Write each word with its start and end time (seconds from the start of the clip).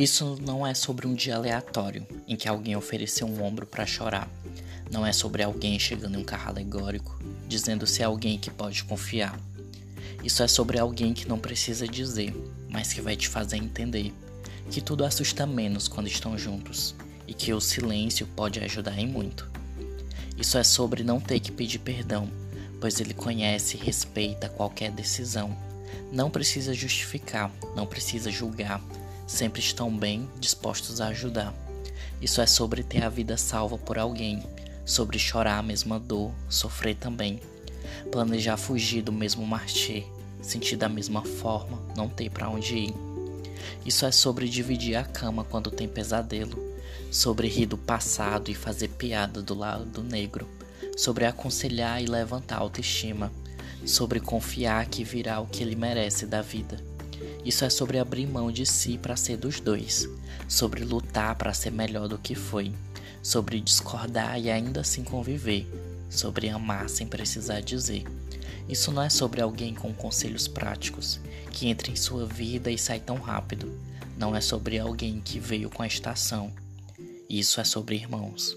Isso 0.00 0.38
não 0.40 0.66
é 0.66 0.72
sobre 0.72 1.06
um 1.06 1.12
dia 1.12 1.36
aleatório 1.36 2.06
em 2.26 2.34
que 2.34 2.48
alguém 2.48 2.74
ofereceu 2.74 3.26
um 3.26 3.42
ombro 3.44 3.66
para 3.66 3.84
chorar. 3.84 4.30
Não 4.90 5.06
é 5.06 5.12
sobre 5.12 5.42
alguém 5.42 5.78
chegando 5.78 6.16
em 6.16 6.22
um 6.22 6.24
carro 6.24 6.48
alegórico, 6.48 7.22
dizendo 7.46 7.86
se 7.86 8.00
é 8.00 8.06
alguém 8.06 8.38
que 8.38 8.50
pode 8.50 8.82
confiar. 8.84 9.38
Isso 10.24 10.42
é 10.42 10.48
sobre 10.48 10.78
alguém 10.78 11.12
que 11.12 11.28
não 11.28 11.38
precisa 11.38 11.86
dizer, 11.86 12.34
mas 12.70 12.94
que 12.94 13.02
vai 13.02 13.14
te 13.14 13.28
fazer 13.28 13.58
entender 13.58 14.10
que 14.70 14.80
tudo 14.80 15.04
assusta 15.04 15.44
menos 15.46 15.86
quando 15.86 16.06
estão 16.06 16.38
juntos 16.38 16.94
e 17.28 17.34
que 17.34 17.52
o 17.52 17.60
silêncio 17.60 18.26
pode 18.28 18.58
ajudar 18.58 18.98
em 18.98 19.06
muito. 19.06 19.50
Isso 20.34 20.56
é 20.56 20.64
sobre 20.64 21.04
não 21.04 21.20
ter 21.20 21.40
que 21.40 21.52
pedir 21.52 21.80
perdão, 21.80 22.26
pois 22.80 23.00
ele 23.00 23.12
conhece 23.12 23.76
e 23.76 23.84
respeita 23.84 24.48
qualquer 24.48 24.92
decisão. 24.92 25.54
Não 26.10 26.30
precisa 26.30 26.72
justificar, 26.72 27.52
não 27.76 27.86
precisa 27.86 28.30
julgar, 28.30 28.80
sempre 29.30 29.60
estão 29.60 29.96
bem 29.96 30.28
dispostos 30.40 31.00
a 31.00 31.06
ajudar. 31.06 31.54
Isso 32.20 32.40
é 32.40 32.46
sobre 32.46 32.82
ter 32.82 33.04
a 33.04 33.08
vida 33.08 33.36
salva 33.36 33.78
por 33.78 33.96
alguém, 33.96 34.42
sobre 34.84 35.20
chorar 35.20 35.58
a 35.58 35.62
mesma 35.62 36.00
dor, 36.00 36.32
sofrer 36.48 36.96
também, 36.96 37.40
planejar 38.10 38.56
fugir 38.56 39.02
do 39.02 39.12
mesmo 39.12 39.46
marchê, 39.46 40.04
sentir 40.42 40.74
da 40.74 40.88
mesma 40.88 41.22
forma, 41.22 41.80
não 41.96 42.08
ter 42.08 42.28
para 42.28 42.50
onde 42.50 42.74
ir. 42.74 42.94
Isso 43.86 44.04
é 44.04 44.10
sobre 44.10 44.48
dividir 44.48 44.96
a 44.96 45.04
cama 45.04 45.44
quando 45.44 45.70
tem 45.70 45.86
pesadelo, 45.86 46.58
sobre 47.08 47.46
rir 47.46 47.66
do 47.66 47.78
passado 47.78 48.50
e 48.50 48.54
fazer 48.54 48.88
piada 48.88 49.40
do 49.40 49.54
lado 49.54 50.02
negro, 50.02 50.48
sobre 50.96 51.24
aconselhar 51.24 52.02
e 52.02 52.06
levantar 52.06 52.56
a 52.56 52.60
autoestima, 52.60 53.32
sobre 53.86 54.18
confiar 54.18 54.86
que 54.86 55.04
virá 55.04 55.38
o 55.38 55.46
que 55.46 55.62
ele 55.62 55.76
merece 55.76 56.26
da 56.26 56.42
vida. 56.42 56.89
Isso 57.44 57.64
é 57.64 57.70
sobre 57.70 57.98
abrir 57.98 58.26
mão 58.26 58.52
de 58.52 58.66
si 58.66 58.98
para 58.98 59.16
ser 59.16 59.36
dos 59.36 59.60
dois, 59.60 60.08
sobre 60.48 60.84
lutar 60.84 61.34
para 61.36 61.54
ser 61.54 61.70
melhor 61.70 62.08
do 62.08 62.18
que 62.18 62.34
foi, 62.34 62.72
sobre 63.22 63.60
discordar 63.60 64.38
e 64.38 64.50
ainda 64.50 64.80
assim 64.80 65.02
conviver, 65.02 65.66
sobre 66.10 66.48
amar 66.48 66.88
sem 66.88 67.06
precisar 67.06 67.60
dizer. 67.60 68.04
Isso 68.68 68.92
não 68.92 69.02
é 69.02 69.10
sobre 69.10 69.40
alguém 69.40 69.74
com 69.74 69.92
conselhos 69.92 70.46
práticos, 70.46 71.18
que 71.50 71.68
entra 71.68 71.90
em 71.90 71.96
sua 71.96 72.26
vida 72.26 72.70
e 72.70 72.78
sai 72.78 73.00
tão 73.00 73.16
rápido. 73.16 73.72
Não 74.16 74.36
é 74.36 74.40
sobre 74.40 74.78
alguém 74.78 75.20
que 75.20 75.40
veio 75.40 75.70
com 75.70 75.82
a 75.82 75.86
estação. 75.86 76.52
Isso 77.28 77.60
é 77.60 77.64
sobre 77.64 77.96
irmãos. 77.96 78.56